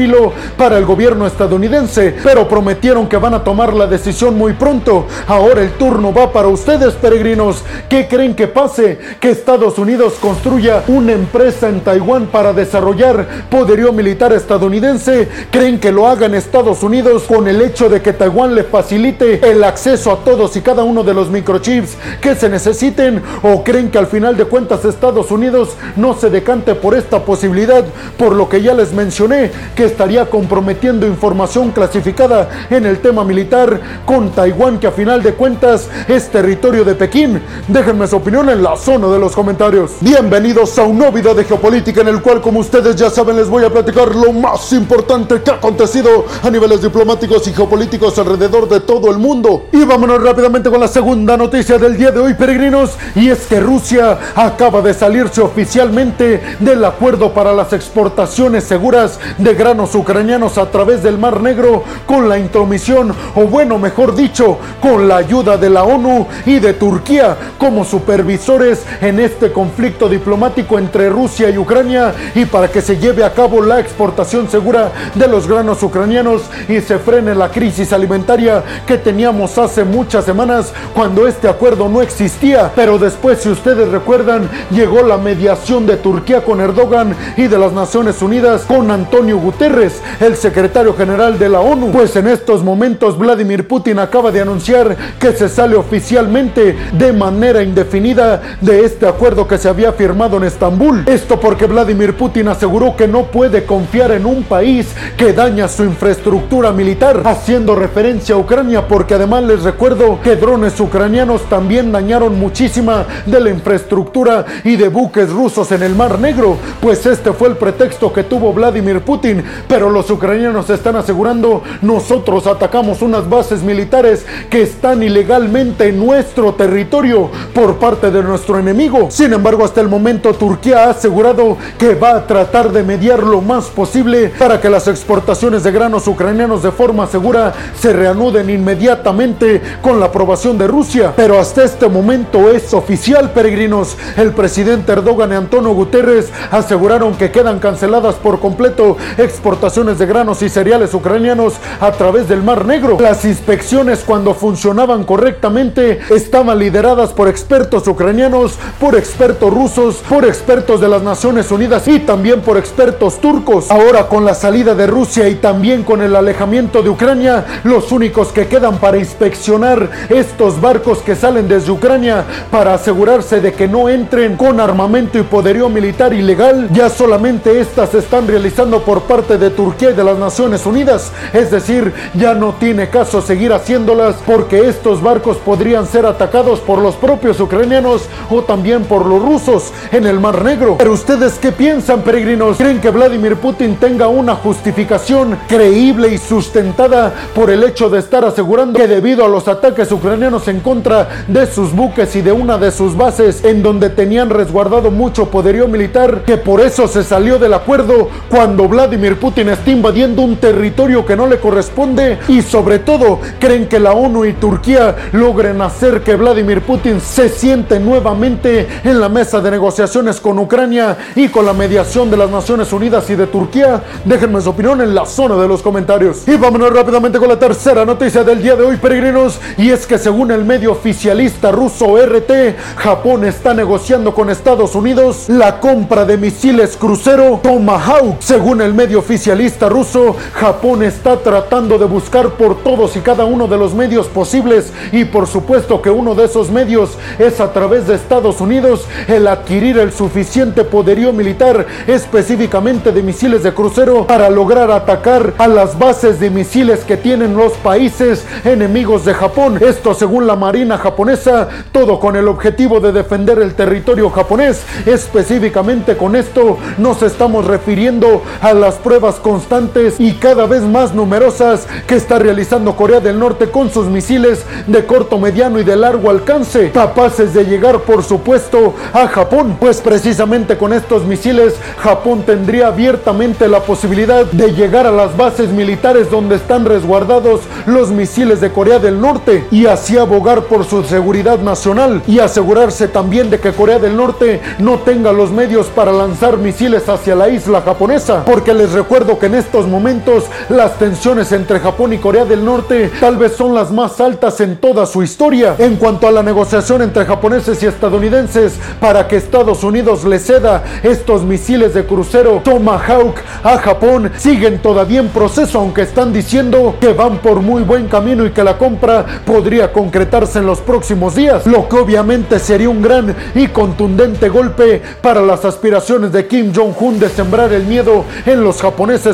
para 0.56 0.78
el 0.78 0.86
gobierno 0.86 1.26
estadounidense, 1.26 2.14
pero 2.22 2.48
prometieron 2.48 3.06
que 3.06 3.18
van 3.18 3.34
a 3.34 3.44
tomar 3.44 3.74
la 3.74 3.86
decisión 3.86 4.38
muy 4.38 4.54
pronto. 4.54 5.06
Ahora 5.26 5.60
el 5.60 5.72
turno 5.72 6.14
va 6.14 6.32
para 6.32 6.48
ustedes, 6.48 6.94
peregrinos. 6.94 7.62
¿Qué 7.90 8.08
creen 8.08 8.34
que 8.34 8.46
pase? 8.46 8.98
Que 9.20 9.30
Estados 9.30 9.78
Unidos 9.78 10.14
construya 10.18 10.84
una 10.88 11.12
empresa 11.12 11.68
en 11.68 11.80
Taiwán 11.80 12.28
para 12.28 12.54
desarrollar 12.54 13.26
poderío 13.50 13.92
militar 13.92 14.32
estadounidense. 14.32 15.28
¿Creen 15.50 15.78
que 15.78 15.92
lo 15.92 16.06
haga 16.06 16.24
en 16.24 16.34
Estados 16.34 16.82
Unidos 16.82 17.24
con 17.24 17.46
el 17.46 17.60
hecho 17.60 17.90
de 17.90 18.00
que 18.00 18.14
Taiwán 18.14 18.54
le 18.54 18.64
facilite 18.64 19.50
el 19.50 19.62
acceso 19.64 20.12
a 20.12 20.24
todos 20.24 20.56
y 20.56 20.62
cada 20.62 20.82
uno 20.82 21.04
de 21.04 21.12
los 21.12 21.28
microchips 21.28 21.98
que 22.22 22.34
se 22.34 22.48
necesiten? 22.48 23.22
¿O 23.42 23.62
creen 23.64 23.90
que 23.90 23.98
al 23.98 24.06
final 24.06 24.38
de 24.38 24.46
cuentas 24.46 24.86
Estados 24.86 25.30
Unidos 25.30 25.76
no 25.96 26.14
se 26.14 26.30
decante 26.30 26.74
por 26.74 26.94
esta 26.94 27.22
posibilidad? 27.22 27.84
Por 28.16 28.34
lo 28.34 28.48
que 28.48 28.62
ya 28.62 28.72
les 28.72 28.94
mencioné, 28.94 29.50
que 29.74 29.89
estaría 29.90 30.30
comprometiendo 30.30 31.06
información 31.06 31.72
clasificada 31.72 32.48
en 32.70 32.86
el 32.86 33.00
tema 33.00 33.24
militar 33.24 33.80
con 34.06 34.30
Taiwán, 34.30 34.78
que 34.78 34.86
a 34.86 34.92
final 34.92 35.22
de 35.22 35.34
cuentas 35.34 35.88
es 36.08 36.30
territorio 36.30 36.84
de 36.84 36.94
Pekín. 36.94 37.42
Déjenme 37.66 38.06
su 38.06 38.16
opinión 38.16 38.48
en 38.48 38.62
la 38.62 38.76
zona 38.76 39.08
de 39.08 39.18
los 39.18 39.34
comentarios. 39.34 39.92
Bienvenidos 40.00 40.78
a 40.78 40.84
un 40.84 40.98
nuevo 40.98 41.12
video 41.12 41.34
de 41.34 41.44
geopolítica 41.44 42.02
en 42.02 42.08
el 42.08 42.22
cual, 42.22 42.40
como 42.40 42.60
ustedes 42.60 42.94
ya 42.96 43.10
saben, 43.10 43.36
les 43.36 43.48
voy 43.48 43.64
a 43.64 43.70
platicar 43.70 44.14
lo 44.14 44.32
más 44.32 44.72
importante 44.72 45.42
que 45.42 45.50
ha 45.50 45.54
acontecido 45.54 46.24
a 46.42 46.50
niveles 46.50 46.82
diplomáticos 46.82 47.46
y 47.48 47.52
geopolíticos 47.52 48.18
alrededor 48.18 48.68
de 48.68 48.80
todo 48.80 49.10
el 49.10 49.18
mundo. 49.18 49.66
Y 49.72 49.84
vámonos 49.84 50.22
rápidamente 50.22 50.70
con 50.70 50.80
la 50.80 50.88
segunda 50.88 51.36
noticia 51.36 51.78
del 51.78 51.96
día 51.96 52.12
de 52.12 52.20
hoy, 52.20 52.34
peregrinos, 52.34 52.92
y 53.16 53.28
es 53.28 53.46
que 53.46 53.58
Rusia 53.58 54.18
acaba 54.36 54.80
de 54.82 54.94
salirse 54.94 55.40
oficialmente 55.40 56.40
del 56.60 56.84
acuerdo 56.84 57.34
para 57.34 57.52
las 57.52 57.72
exportaciones 57.72 58.64
seguras 58.64 59.18
de 59.38 59.54
ucranianos 59.80 60.58
a 60.58 60.70
través 60.70 61.02
del 61.02 61.18
Mar 61.18 61.40
Negro 61.40 61.84
con 62.06 62.28
la 62.28 62.38
intromisión, 62.38 63.14
o 63.34 63.44
bueno, 63.44 63.78
mejor 63.78 64.14
dicho, 64.14 64.58
con 64.80 65.08
la 65.08 65.16
ayuda 65.16 65.56
de 65.56 65.70
la 65.70 65.84
ONU 65.84 66.26
y 66.46 66.58
de 66.58 66.74
Turquía 66.74 67.36
como 67.58 67.84
supervisores 67.84 68.84
en 69.00 69.20
este 69.20 69.52
conflicto 69.52 70.08
diplomático 70.08 70.78
entre 70.78 71.08
Rusia 71.08 71.50
y 71.50 71.58
Ucrania 71.58 72.14
y 72.34 72.44
para 72.44 72.68
que 72.68 72.82
se 72.82 72.98
lleve 72.98 73.24
a 73.24 73.32
cabo 73.32 73.62
la 73.62 73.80
exportación 73.80 74.50
segura 74.50 74.92
de 75.14 75.28
los 75.28 75.48
granos 75.48 75.82
ucranianos 75.82 76.42
y 76.68 76.80
se 76.80 76.98
frene 76.98 77.34
la 77.34 77.50
crisis 77.50 77.92
alimentaria 77.92 78.62
que 78.86 78.98
teníamos 78.98 79.56
hace 79.58 79.84
muchas 79.84 80.24
semanas 80.24 80.72
cuando 80.94 81.26
este 81.26 81.48
acuerdo 81.48 81.88
no 81.88 82.02
existía. 82.02 82.70
Pero 82.74 82.98
después, 82.98 83.40
si 83.40 83.48
ustedes 83.48 83.88
recuerdan, 83.88 84.48
llegó 84.70 85.02
la 85.02 85.16
mediación 85.16 85.86
de 85.86 85.96
Turquía 85.96 86.44
con 86.44 86.60
Erdogan 86.60 87.14
y 87.36 87.46
de 87.46 87.58
las 87.58 87.72
Naciones 87.72 88.20
Unidas 88.22 88.62
con 88.62 88.90
Antonio 88.90 89.38
Guterres, 89.38 89.59
el 89.60 90.36
secretario 90.36 90.94
general 90.94 91.38
de 91.38 91.48
la 91.48 91.60
ONU. 91.60 91.92
Pues 91.92 92.16
en 92.16 92.28
estos 92.28 92.64
momentos 92.64 93.18
Vladimir 93.18 93.68
Putin 93.68 93.98
acaba 93.98 94.30
de 94.30 94.40
anunciar 94.40 94.96
que 95.18 95.32
se 95.32 95.50
sale 95.50 95.76
oficialmente 95.76 96.76
de 96.92 97.12
manera 97.12 97.62
indefinida 97.62 98.40
de 98.62 98.84
este 98.86 99.06
acuerdo 99.06 99.46
que 99.46 99.58
se 99.58 99.68
había 99.68 99.92
firmado 99.92 100.38
en 100.38 100.44
Estambul. 100.44 101.04
Esto 101.06 101.38
porque 101.38 101.66
Vladimir 101.66 102.16
Putin 102.16 102.48
aseguró 102.48 102.96
que 102.96 103.06
no 103.06 103.24
puede 103.24 103.66
confiar 103.66 104.12
en 104.12 104.24
un 104.24 104.44
país 104.44 104.88
que 105.18 105.34
daña 105.34 105.68
su 105.68 105.84
infraestructura 105.84 106.72
militar, 106.72 107.22
haciendo 107.26 107.74
referencia 107.74 108.34
a 108.34 108.38
Ucrania 108.38 108.88
porque 108.88 109.14
además 109.14 109.44
les 109.44 109.62
recuerdo 109.62 110.20
que 110.22 110.36
drones 110.36 110.80
ucranianos 110.80 111.42
también 111.50 111.92
dañaron 111.92 112.38
muchísima 112.38 113.04
de 113.26 113.40
la 113.40 113.50
infraestructura 113.50 114.46
y 114.64 114.76
de 114.76 114.88
buques 114.88 115.30
rusos 115.30 115.70
en 115.72 115.82
el 115.82 115.94
Mar 115.94 116.18
Negro, 116.18 116.56
pues 116.80 117.04
este 117.04 117.32
fue 117.32 117.48
el 117.48 117.56
pretexto 117.56 118.12
que 118.12 118.22
tuvo 118.22 118.52
Vladimir 118.52 119.00
Putin, 119.00 119.42
pero 119.68 119.90
los 119.90 120.10
ucranianos 120.10 120.70
están 120.70 120.96
asegurando 120.96 121.62
nosotros 121.82 122.46
atacamos 122.46 123.02
unas 123.02 123.28
bases 123.28 123.62
militares 123.62 124.26
que 124.48 124.62
están 124.62 125.02
ilegalmente 125.02 125.88
en 125.88 126.04
nuestro 126.04 126.54
territorio 126.54 127.30
por 127.54 127.76
parte 127.76 128.10
de 128.10 128.22
nuestro 128.22 128.58
enemigo. 128.58 129.08
Sin 129.10 129.32
embargo, 129.32 129.64
hasta 129.64 129.80
el 129.80 129.88
momento 129.88 130.34
Turquía 130.34 130.84
ha 130.84 130.90
asegurado 130.90 131.56
que 131.78 131.94
va 131.94 132.16
a 132.16 132.26
tratar 132.26 132.72
de 132.72 132.82
mediar 132.82 133.22
lo 133.22 133.40
más 133.40 133.66
posible 133.66 134.32
para 134.38 134.60
que 134.60 134.70
las 134.70 134.88
exportaciones 134.88 135.62
de 135.62 135.72
granos 135.72 136.06
ucranianos 136.06 136.62
de 136.62 136.70
forma 136.70 137.06
segura 137.06 137.52
se 137.78 137.92
reanuden 137.92 138.50
inmediatamente 138.50 139.60
con 139.82 140.00
la 140.00 140.06
aprobación 140.06 140.58
de 140.58 140.66
Rusia. 140.66 141.12
Pero 141.16 141.38
hasta 141.38 141.64
este 141.64 141.88
momento 141.88 142.50
es 142.50 142.72
oficial, 142.74 143.32
peregrinos. 143.32 143.96
El 144.16 144.32
presidente 144.32 144.92
Erdogan 144.92 145.32
y 145.32 145.34
Antonio 145.34 145.72
Guterres 145.72 146.30
aseguraron 146.50 147.14
que 147.14 147.30
quedan 147.30 147.58
canceladas 147.58 148.16
por 148.16 148.40
completo 148.40 148.96
exportaciones 149.40 149.98
de 149.98 150.04
granos 150.04 150.42
y 150.42 150.50
cereales 150.50 150.92
ucranianos 150.92 151.54
a 151.80 151.92
través 151.92 152.28
del 152.28 152.42
Mar 152.42 152.66
Negro. 152.66 152.98
Las 153.00 153.24
inspecciones 153.24 154.04
cuando 154.04 154.34
funcionaban 154.34 155.04
correctamente 155.04 155.98
estaban 156.10 156.58
lideradas 156.58 157.14
por 157.14 157.26
expertos 157.26 157.88
ucranianos, 157.88 158.58
por 158.78 158.94
expertos 158.96 159.50
rusos, 159.50 160.02
por 160.06 160.26
expertos 160.26 160.78
de 160.82 160.88
las 160.88 161.02
Naciones 161.02 161.50
Unidas 161.50 161.88
y 161.88 162.00
también 162.00 162.42
por 162.42 162.58
expertos 162.58 163.18
turcos. 163.18 163.70
Ahora 163.70 164.08
con 164.08 164.26
la 164.26 164.34
salida 164.34 164.74
de 164.74 164.86
Rusia 164.86 165.26
y 165.30 165.36
también 165.36 165.84
con 165.84 166.02
el 166.02 166.14
alejamiento 166.16 166.82
de 166.82 166.90
Ucrania, 166.90 167.46
los 167.64 167.92
únicos 167.92 168.28
que 168.32 168.46
quedan 168.46 168.76
para 168.76 168.98
inspeccionar 168.98 169.88
estos 170.10 170.60
barcos 170.60 170.98
que 170.98 171.16
salen 171.16 171.48
desde 171.48 171.72
Ucrania 171.72 172.26
para 172.50 172.74
asegurarse 172.74 173.40
de 173.40 173.54
que 173.54 173.66
no 173.66 173.88
entren 173.88 174.36
con 174.36 174.60
armamento 174.60 175.18
y 175.18 175.22
poderío 175.22 175.70
militar 175.70 176.12
ilegal, 176.12 176.68
ya 176.74 176.90
solamente 176.90 177.58
estas 177.58 177.88
se 177.88 178.00
están 178.00 178.26
realizando 178.26 178.82
por 178.82 179.00
parte 179.04 179.29
de 179.38 179.50
Turquía 179.50 179.90
y 179.90 179.94
de 179.94 180.04
las 180.04 180.18
Naciones 180.18 180.66
Unidas. 180.66 181.12
Es 181.32 181.50
decir, 181.50 181.92
ya 182.14 182.34
no 182.34 182.54
tiene 182.54 182.88
caso 182.88 183.20
seguir 183.22 183.52
haciéndolas 183.52 184.16
porque 184.26 184.68
estos 184.68 185.02
barcos 185.02 185.36
podrían 185.38 185.86
ser 185.86 186.06
atacados 186.06 186.60
por 186.60 186.78
los 186.78 186.94
propios 186.96 187.40
ucranianos 187.40 188.02
o 188.30 188.42
también 188.42 188.84
por 188.84 189.06
los 189.06 189.22
rusos 189.22 189.72
en 189.92 190.06
el 190.06 190.20
Mar 190.20 190.44
Negro. 190.44 190.76
Pero 190.78 190.92
ustedes 190.92 191.38
qué 191.38 191.52
piensan, 191.52 192.02
peregrinos? 192.02 192.56
¿Creen 192.56 192.80
que 192.80 192.90
Vladimir 192.90 193.36
Putin 193.36 193.76
tenga 193.76 194.08
una 194.08 194.34
justificación 194.34 195.38
creíble 195.48 196.08
y 196.08 196.18
sustentada 196.18 197.12
por 197.34 197.50
el 197.50 197.64
hecho 197.64 197.88
de 197.88 197.98
estar 197.98 198.24
asegurando 198.24 198.78
que 198.78 198.86
debido 198.86 199.24
a 199.24 199.28
los 199.28 199.48
ataques 199.48 199.90
ucranianos 199.92 200.48
en 200.48 200.60
contra 200.60 201.08
de 201.28 201.46
sus 201.46 201.72
buques 201.72 202.14
y 202.16 202.22
de 202.22 202.32
una 202.32 202.58
de 202.58 202.70
sus 202.70 202.96
bases 202.96 203.44
en 203.44 203.62
donde 203.62 203.90
tenían 203.90 204.30
resguardado 204.30 204.90
mucho 204.90 205.30
poderío 205.30 205.68
militar, 205.68 206.22
que 206.24 206.36
por 206.36 206.60
eso 206.60 206.88
se 206.88 207.04
salió 207.04 207.38
del 207.38 207.54
acuerdo 207.54 208.08
cuando 208.28 208.68
Vladimir 208.68 209.18
Putin 209.20 209.50
está 209.50 209.70
invadiendo 209.70 210.22
un 210.22 210.36
territorio 210.36 211.04
que 211.04 211.14
no 211.14 211.26
le 211.26 211.38
corresponde 211.38 212.18
y 212.26 212.40
sobre 212.40 212.78
todo 212.78 213.20
creen 213.38 213.68
que 213.68 213.78
la 213.78 213.92
ONU 213.92 214.24
y 214.24 214.32
Turquía 214.32 214.96
logren 215.12 215.60
hacer 215.60 216.02
que 216.02 216.16
Vladimir 216.16 216.62
Putin 216.62 217.00
se 217.00 217.28
siente 217.28 217.78
nuevamente 217.78 218.66
en 218.82 218.98
la 218.98 219.10
mesa 219.10 219.40
de 219.40 219.50
negociaciones 219.50 220.18
con 220.20 220.38
Ucrania 220.38 220.96
y 221.14 221.28
con 221.28 221.44
la 221.44 221.52
mediación 221.52 222.10
de 222.10 222.16
las 222.16 222.30
Naciones 222.30 222.72
Unidas 222.72 223.10
y 223.10 223.14
de 223.14 223.26
Turquía. 223.26 223.82
Déjenme 224.04 224.40
su 224.40 224.50
opinión 224.50 224.80
en 224.80 224.94
la 224.94 225.04
zona 225.04 225.36
de 225.36 225.46
los 225.46 225.60
comentarios. 225.60 226.26
Y 226.26 226.36
vámonos 226.36 226.72
rápidamente 226.72 227.18
con 227.18 227.28
la 227.28 227.38
tercera 227.38 227.84
noticia 227.84 228.24
del 228.24 228.42
día 228.42 228.56
de 228.56 228.64
hoy, 228.64 228.78
peregrinos, 228.78 229.38
y 229.58 229.70
es 229.70 229.86
que 229.86 229.98
según 229.98 230.30
el 230.30 230.44
medio 230.44 230.72
oficialista 230.72 231.52
ruso 231.52 231.96
RT, 231.98 232.56
Japón 232.76 233.26
está 233.26 233.52
negociando 233.52 234.14
con 234.14 234.30
Estados 234.30 234.74
Unidos 234.74 235.28
la 235.28 235.60
compra 235.60 236.06
de 236.06 236.16
misiles 236.16 236.76
crucero 236.78 237.40
Tomahawk. 237.42 238.16
Según 238.20 238.62
el 238.62 238.72
medio 238.72 239.00
oficialista 239.10 239.68
ruso, 239.68 240.14
Japón 240.34 240.84
está 240.84 241.16
tratando 241.16 241.78
de 241.78 241.84
buscar 241.84 242.34
por 242.34 242.62
todos 242.62 242.96
y 242.96 243.00
cada 243.00 243.24
uno 243.24 243.48
de 243.48 243.58
los 243.58 243.74
medios 243.74 244.06
posibles 244.06 244.72
y 244.92 245.04
por 245.04 245.26
supuesto 245.26 245.82
que 245.82 245.90
uno 245.90 246.14
de 246.14 246.26
esos 246.26 246.48
medios 246.48 246.96
es 247.18 247.40
a 247.40 247.52
través 247.52 247.88
de 247.88 247.96
Estados 247.96 248.40
Unidos 248.40 248.86
el 249.08 249.26
adquirir 249.26 249.78
el 249.78 249.92
suficiente 249.92 250.62
poderío 250.62 251.12
militar 251.12 251.66
específicamente 251.88 252.92
de 252.92 253.02
misiles 253.02 253.42
de 253.42 253.52
crucero 253.52 254.06
para 254.06 254.30
lograr 254.30 254.70
atacar 254.70 255.34
a 255.38 255.48
las 255.48 255.76
bases 255.76 256.20
de 256.20 256.30
misiles 256.30 256.84
que 256.84 256.96
tienen 256.96 257.36
los 257.36 257.54
países 257.54 258.24
enemigos 258.44 259.04
de 259.04 259.14
Japón. 259.14 259.58
Esto 259.60 259.92
según 259.92 260.28
la 260.28 260.36
Marina 260.36 260.78
japonesa, 260.78 261.48
todo 261.72 261.98
con 261.98 262.14
el 262.14 262.28
objetivo 262.28 262.78
de 262.78 262.92
defender 262.92 263.40
el 263.40 263.54
territorio 263.54 264.08
japonés. 264.08 264.62
Específicamente 264.86 265.96
con 265.96 266.14
esto 266.14 266.58
nos 266.78 267.02
estamos 267.02 267.44
refiriendo 267.48 268.22
a 268.40 268.52
las 268.52 268.76
pruebas 268.76 268.99
pruebas 269.00 269.20
constantes 269.20 269.98
y 269.98 270.12
cada 270.12 270.44
vez 270.44 270.60
más 270.60 270.94
numerosas 270.94 271.66
que 271.86 271.94
está 271.94 272.18
realizando 272.18 272.76
Corea 272.76 273.00
del 273.00 273.18
Norte 273.18 273.50
con 273.50 273.70
sus 273.70 273.86
misiles 273.86 274.44
de 274.66 274.84
corto, 274.84 275.18
mediano 275.18 275.58
y 275.58 275.64
de 275.64 275.74
largo 275.74 276.10
alcance, 276.10 276.70
capaces 276.70 277.32
de 277.32 277.46
llegar 277.46 277.80
por 277.80 278.04
supuesto 278.04 278.74
a 278.92 279.08
Japón, 279.08 279.56
pues 279.58 279.80
precisamente 279.80 280.58
con 280.58 280.74
estos 280.74 281.04
misiles 281.04 281.54
Japón 281.78 282.24
tendría 282.26 282.66
abiertamente 282.66 283.48
la 283.48 283.60
posibilidad 283.60 284.26
de 284.26 284.52
llegar 284.52 284.86
a 284.86 284.92
las 284.92 285.16
bases 285.16 285.48
militares 285.48 286.10
donde 286.10 286.34
están 286.34 286.66
resguardados 286.66 287.40
los 287.64 287.90
misiles 287.90 288.42
de 288.42 288.52
Corea 288.52 288.80
del 288.80 289.00
Norte 289.00 289.46
y 289.50 289.64
así 289.64 289.96
abogar 289.96 290.42
por 290.42 290.66
su 290.66 290.84
seguridad 290.84 291.38
nacional 291.38 292.02
y 292.06 292.18
asegurarse 292.18 292.86
también 292.86 293.30
de 293.30 293.40
que 293.40 293.52
Corea 293.52 293.78
del 293.78 293.96
Norte 293.96 294.42
no 294.58 294.80
tenga 294.80 295.10
los 295.10 295.30
medios 295.30 295.68
para 295.68 295.90
lanzar 295.90 296.36
misiles 296.36 296.86
hacia 296.86 297.14
la 297.14 297.30
isla 297.30 297.62
japonesa, 297.62 298.26
porque 298.26 298.52
les 298.52 298.72
recuerdo 298.72 298.89
que 298.90 299.26
en 299.26 299.36
estos 299.36 299.68
momentos 299.68 300.24
las 300.48 300.76
tensiones 300.76 301.30
entre 301.30 301.60
Japón 301.60 301.92
y 301.92 301.98
Corea 301.98 302.24
del 302.24 302.44
Norte 302.44 302.90
tal 302.98 303.18
vez 303.18 303.36
son 303.36 303.54
las 303.54 303.70
más 303.70 304.00
altas 304.00 304.40
en 304.40 304.56
toda 304.56 304.84
su 304.84 305.04
historia. 305.04 305.54
En 305.58 305.76
cuanto 305.76 306.08
a 306.08 306.10
la 306.10 306.24
negociación 306.24 306.82
entre 306.82 307.04
japoneses 307.04 307.62
y 307.62 307.66
estadounidenses 307.66 308.54
para 308.80 309.06
que 309.06 309.16
Estados 309.16 309.62
Unidos 309.62 310.02
le 310.02 310.18
ceda 310.18 310.64
estos 310.82 311.22
misiles 311.22 311.72
de 311.72 311.86
crucero 311.86 312.40
Tomahawk 312.42 313.14
a 313.44 313.58
Japón, 313.58 314.10
siguen 314.16 314.58
todavía 314.58 314.98
en 314.98 315.08
proceso, 315.10 315.60
aunque 315.60 315.82
están 315.82 316.12
diciendo 316.12 316.74
que 316.80 316.92
van 316.92 317.18
por 317.18 317.42
muy 317.42 317.62
buen 317.62 317.86
camino 317.86 318.26
y 318.26 318.32
que 318.32 318.42
la 318.42 318.58
compra 318.58 319.06
podría 319.24 319.72
concretarse 319.72 320.40
en 320.40 320.46
los 320.46 320.58
próximos 320.58 321.14
días, 321.14 321.46
lo 321.46 321.68
que 321.68 321.76
obviamente 321.76 322.40
sería 322.40 322.68
un 322.68 322.82
gran 322.82 323.14
y 323.36 323.46
contundente 323.46 324.28
golpe 324.28 324.82
para 325.00 325.22
las 325.22 325.44
aspiraciones 325.44 326.10
de 326.10 326.26
Kim 326.26 326.52
Jong-un 326.52 326.98
de 326.98 327.08
sembrar 327.08 327.52
el 327.52 327.66
miedo 327.66 328.04
en 328.26 328.42
los 328.42 328.60
japoneses 328.60 328.69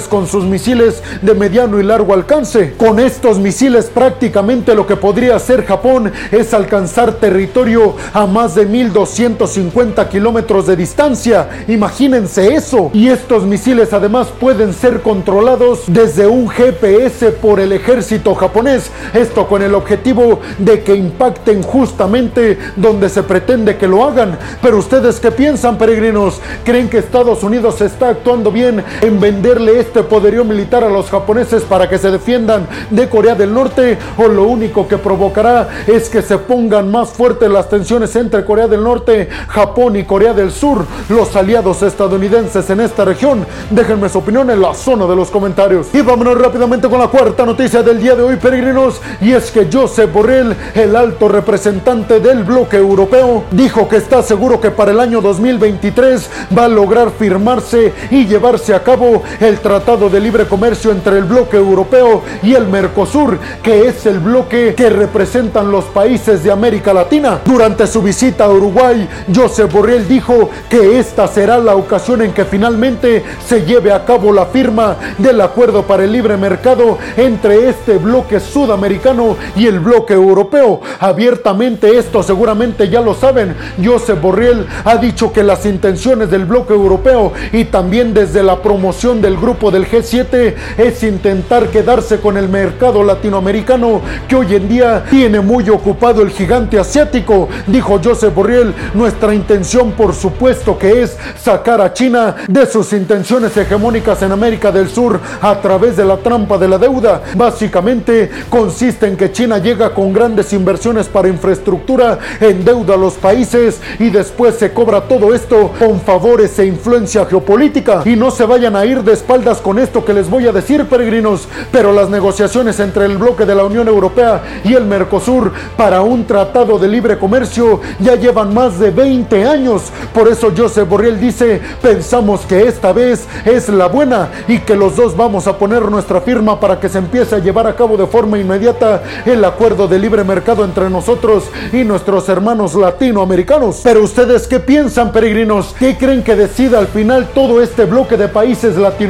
con 0.08 0.26
sus 0.26 0.44
misiles 0.44 1.02
de 1.22 1.34
mediano 1.34 1.80
y 1.80 1.82
largo 1.82 2.14
alcance. 2.14 2.74
Con 2.76 2.98
estos 2.98 3.38
misiles 3.38 3.86
prácticamente 3.86 4.74
lo 4.74 4.86
que 4.86 4.96
podría 4.96 5.36
hacer 5.36 5.64
Japón 5.64 6.12
es 6.30 6.54
alcanzar 6.54 7.14
territorio 7.14 7.94
a 8.12 8.26
más 8.26 8.54
de 8.54 8.66
1250 8.66 10.08
kilómetros 10.08 10.66
de 10.66 10.76
distancia. 10.76 11.48
Imagínense 11.68 12.54
eso. 12.54 12.90
Y 12.92 13.08
estos 13.08 13.44
misiles 13.44 13.92
además 13.92 14.28
pueden 14.38 14.72
ser 14.72 15.02
controlados 15.02 15.84
desde 15.86 16.26
un 16.26 16.48
GPS 16.48 17.32
por 17.32 17.60
el 17.60 17.72
ejército 17.72 18.34
japonés. 18.34 18.90
Esto 19.14 19.46
con 19.46 19.62
el 19.62 19.74
objetivo 19.74 20.40
de 20.58 20.82
que 20.82 20.94
impacten 20.94 21.62
justamente 21.62 22.58
donde 22.76 23.08
se 23.08 23.22
pretende 23.22 23.76
que 23.76 23.88
lo 23.88 24.04
hagan. 24.04 24.38
Pero 24.62 24.78
ustedes 24.78 25.20
qué 25.20 25.30
piensan, 25.30 25.78
peregrinos? 25.78 26.40
¿Creen 26.64 26.88
que 26.88 26.98
Estados 26.98 27.42
Unidos 27.42 27.80
está 27.80 28.10
actuando 28.10 28.50
bien 28.52 28.84
en 29.02 29.20
este 29.46 30.02
poderío 30.02 30.44
militar 30.44 30.82
a 30.82 30.88
los 30.88 31.08
japoneses 31.08 31.62
para 31.62 31.88
que 31.88 31.98
se 31.98 32.10
defiendan 32.10 32.66
de 32.90 33.08
Corea 33.08 33.36
del 33.36 33.54
Norte? 33.54 33.96
¿O 34.16 34.26
lo 34.26 34.42
único 34.42 34.88
que 34.88 34.98
provocará 34.98 35.68
es 35.86 36.08
que 36.08 36.20
se 36.20 36.36
pongan 36.38 36.90
más 36.90 37.10
fuertes 37.10 37.48
las 37.48 37.68
tensiones 37.68 38.16
entre 38.16 38.44
Corea 38.44 38.66
del 38.66 38.82
Norte, 38.82 39.28
Japón 39.46 39.94
y 39.94 40.02
Corea 40.02 40.34
del 40.34 40.50
Sur, 40.50 40.84
los 41.08 41.36
aliados 41.36 41.82
estadounidenses 41.82 42.68
en 42.70 42.80
esta 42.80 43.04
región? 43.04 43.46
Déjenme 43.70 44.08
su 44.08 44.18
opinión 44.18 44.50
en 44.50 44.60
la 44.60 44.74
zona 44.74 45.06
de 45.06 45.14
los 45.14 45.30
comentarios. 45.30 45.88
Y 45.92 46.00
vámonos 46.00 46.38
rápidamente 46.40 46.88
con 46.88 46.98
la 46.98 47.06
cuarta 47.06 47.46
noticia 47.46 47.84
del 47.84 48.00
día 48.00 48.16
de 48.16 48.24
hoy, 48.24 48.36
peregrinos, 48.36 49.00
y 49.20 49.32
es 49.32 49.52
que 49.52 49.68
Josep 49.72 50.12
Borrell, 50.12 50.56
el 50.74 50.96
alto 50.96 51.28
representante 51.28 52.18
del 52.18 52.42
bloque 52.42 52.78
europeo, 52.78 53.44
dijo 53.52 53.88
que 53.88 53.96
está 53.96 54.24
seguro 54.24 54.60
que 54.60 54.72
para 54.72 54.90
el 54.90 54.98
año 54.98 55.20
2023 55.20 56.30
va 56.56 56.64
a 56.64 56.68
lograr 56.68 57.12
firmarse 57.16 57.92
y 58.10 58.26
llevarse 58.26 58.74
a 58.74 58.82
cabo 58.82 59.22
el 59.40 59.58
Tratado 59.60 60.08
de 60.08 60.20
Libre 60.20 60.46
Comercio 60.46 60.90
entre 60.90 61.18
el 61.18 61.24
bloque 61.24 61.56
europeo 61.56 62.22
y 62.42 62.54
el 62.54 62.66
Mercosur, 62.66 63.38
que 63.62 63.86
es 63.86 64.06
el 64.06 64.18
bloque 64.18 64.74
que 64.74 64.90
representan 64.90 65.70
los 65.70 65.84
países 65.86 66.42
de 66.42 66.50
América 66.50 66.92
Latina. 66.92 67.40
Durante 67.44 67.86
su 67.86 68.02
visita 68.02 68.44
a 68.44 68.50
Uruguay, 68.50 69.08
Josep 69.34 69.72
Borrell 69.72 70.08
dijo 70.08 70.50
que 70.68 70.98
esta 70.98 71.28
será 71.28 71.58
la 71.58 71.74
ocasión 71.74 72.22
en 72.22 72.32
que 72.32 72.44
finalmente 72.44 73.24
se 73.46 73.64
lleve 73.64 73.92
a 73.92 74.04
cabo 74.04 74.32
la 74.32 74.46
firma 74.46 74.96
del 75.18 75.40
acuerdo 75.40 75.82
para 75.82 76.04
el 76.04 76.12
libre 76.12 76.36
mercado 76.36 76.98
entre 77.16 77.68
este 77.68 77.98
bloque 77.98 78.40
sudamericano 78.40 79.36
y 79.54 79.66
el 79.66 79.80
bloque 79.80 80.14
europeo. 80.14 80.80
Abiertamente 81.00 81.96
esto 81.98 82.22
seguramente 82.22 82.88
ya 82.88 83.00
lo 83.00 83.14
saben. 83.14 83.56
Josep 83.82 84.20
Borrell 84.20 84.66
ha 84.84 84.96
dicho 84.96 85.32
que 85.32 85.42
las 85.42 85.66
intenciones 85.66 86.30
del 86.30 86.44
bloque 86.44 86.74
europeo 86.74 87.32
y 87.52 87.64
también 87.64 88.14
desde 88.14 88.42
la 88.42 88.62
promoción 88.62 89.20
del 89.26 89.36
grupo 89.38 89.72
del 89.72 89.90
G7 89.90 90.54
es 90.78 91.02
intentar 91.02 91.66
quedarse 91.70 92.20
con 92.20 92.36
el 92.36 92.48
mercado 92.48 93.02
latinoamericano 93.02 94.00
que 94.28 94.36
hoy 94.36 94.54
en 94.54 94.68
día 94.68 95.04
tiene 95.10 95.40
muy 95.40 95.68
ocupado 95.68 96.22
el 96.22 96.30
gigante 96.30 96.78
asiático. 96.78 97.48
Dijo 97.66 97.98
Josep 98.02 98.32
Borrell, 98.32 98.72
nuestra 98.94 99.34
intención 99.34 99.90
por 99.92 100.14
supuesto 100.14 100.78
que 100.78 101.02
es 101.02 101.16
sacar 101.42 101.80
a 101.80 101.92
China 101.92 102.36
de 102.46 102.66
sus 102.66 102.92
intenciones 102.92 103.56
hegemónicas 103.56 104.22
en 104.22 104.30
América 104.30 104.70
del 104.70 104.88
Sur 104.88 105.18
a 105.40 105.60
través 105.60 105.96
de 105.96 106.04
la 106.04 106.18
trampa 106.18 106.56
de 106.56 106.68
la 106.68 106.78
deuda. 106.78 107.20
Básicamente 107.34 108.30
consiste 108.48 109.08
en 109.08 109.16
que 109.16 109.32
China 109.32 109.58
llega 109.58 109.92
con 109.92 110.12
grandes 110.12 110.52
inversiones 110.52 111.08
para 111.08 111.26
infraestructura, 111.26 112.20
endeuda 112.40 112.94
a 112.94 112.96
los 112.96 113.14
países 113.14 113.80
y 113.98 114.08
después 114.08 114.54
se 114.54 114.72
cobra 114.72 115.00
todo 115.00 115.34
esto 115.34 115.72
con 115.80 116.00
favores 116.00 116.56
e 116.60 116.66
influencia 116.66 117.26
geopolítica. 117.26 118.02
Y 118.04 118.14
no 118.14 118.30
se 118.30 118.44
vayan 118.44 118.76
a 118.76 118.86
ir 118.86 119.02
de 119.02 119.15
espaldas 119.16 119.62
con 119.62 119.78
esto 119.78 120.04
que 120.04 120.12
les 120.12 120.28
voy 120.28 120.46
a 120.46 120.52
decir, 120.52 120.84
peregrinos, 120.86 121.48
pero 121.72 121.92
las 121.92 122.10
negociaciones 122.10 122.78
entre 122.80 123.06
el 123.06 123.16
bloque 123.16 123.46
de 123.46 123.54
la 123.54 123.64
Unión 123.64 123.88
Europea 123.88 124.42
y 124.62 124.74
el 124.74 124.84
Mercosur 124.84 125.52
para 125.76 126.02
un 126.02 126.26
tratado 126.26 126.78
de 126.78 126.86
libre 126.86 127.18
comercio 127.18 127.80
ya 127.98 128.14
llevan 128.14 128.52
más 128.52 128.78
de 128.78 128.90
20 128.90 129.46
años. 129.46 129.84
Por 130.12 130.28
eso 130.28 130.52
Josep 130.54 130.88
Borrell 130.88 131.18
dice, 131.18 131.60
pensamos 131.80 132.42
que 132.42 132.66
esta 132.66 132.92
vez 132.92 133.26
es 133.44 133.68
la 133.70 133.86
buena 133.86 134.28
y 134.48 134.58
que 134.58 134.76
los 134.76 134.96
dos 134.96 135.16
vamos 135.16 135.46
a 135.46 135.56
poner 135.56 135.90
nuestra 135.90 136.20
firma 136.20 136.60
para 136.60 136.78
que 136.78 136.90
se 136.90 136.98
empiece 136.98 137.34
a 137.34 137.38
llevar 137.38 137.66
a 137.66 137.74
cabo 137.74 137.96
de 137.96 138.06
forma 138.06 138.38
inmediata 138.38 139.02
el 139.24 139.44
acuerdo 139.44 139.88
de 139.88 139.98
libre 139.98 140.24
mercado 140.24 140.62
entre 140.64 140.90
nosotros 140.90 141.44
y 141.72 141.84
nuestros 141.84 142.28
hermanos 142.28 142.74
latinoamericanos. 142.74 143.80
Pero 143.82 144.02
ustedes 144.02 144.46
qué 144.46 144.60
piensan, 144.60 145.10
peregrinos? 145.10 145.74
¿Qué 145.78 145.96
creen 145.96 146.22
que 146.22 146.36
decida 146.36 146.78
al 146.78 146.88
final 146.88 147.30
todo 147.34 147.62
este 147.62 147.86
bloque 147.86 148.16
de 148.16 148.28
países 148.28 148.76
latinoamericanos 148.76 149.05